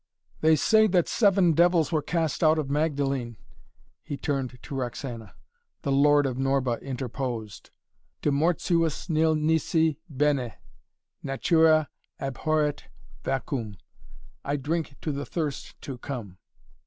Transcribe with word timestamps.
"They 0.39 0.55
say 0.55 0.87
that 0.87 1.07
seven 1.07 1.53
devils 1.53 1.91
were 1.91 2.01
cast 2.01 2.43
out 2.43 2.57
of 2.57 2.71
Magdalene" 2.71 3.37
he 4.01 4.17
turned 4.17 4.57
to 4.63 4.75
Roxana 4.75 5.35
The 5.83 5.91
Lord 5.91 6.25
of 6.25 6.37
Norba 6.37 6.81
interposed. 6.81 7.69
"De 8.23 8.31
mortuis 8.31 9.11
nil 9.11 9.35
nisi 9.35 9.99
bene! 10.09 10.53
Natura 11.21 11.87
abhorret 12.19 12.85
vacuum! 13.23 13.77
I 14.43 14.55
drink 14.55 14.95
to 15.01 15.11
the 15.11 15.23
thirst 15.23 15.79
to 15.83 15.99
come!" 15.99 16.39